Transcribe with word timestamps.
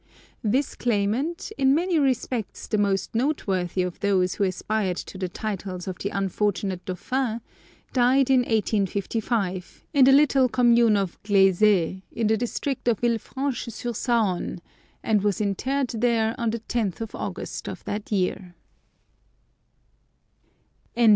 This 0.43 0.73
claimant, 0.73 1.51
in 1.59 1.75
many 1.75 1.99
respects 1.99 2.65
the 2.65 2.79
most 2.79 3.13
noteworthy 3.13 3.83
of 3.83 3.99
those 3.99 4.33
who 4.33 4.43
aspired 4.43 4.97
to 4.97 5.19
the 5.19 5.29
titles 5.29 5.87
of 5.87 5.99
the 5.99 6.09
unfortunate 6.09 6.83
dauphin, 6.85 7.39
died 7.93 8.31
in 8.31 8.39
1855, 8.39 9.83
in 9.93 10.05
the 10.05 10.11
little 10.11 10.49
commune 10.49 10.97
of 10.97 11.21
Gleyzé, 11.21 12.01
in 12.11 12.25
the 12.25 12.35
district 12.37 12.87
of 12.87 13.01
Villefranche 13.01 13.69
sur 13.71 13.91
Saône, 13.91 14.57
and 15.03 15.21
was 15.21 15.39
interred 15.39 15.89
there 15.89 16.33
on 16.39 16.49
the 16.49 16.61
10th 16.61 16.99
of 17.01 17.13
August 17.13 17.67
of 17.69 17.85
that 17.85 18.11
year. 18.11 18.55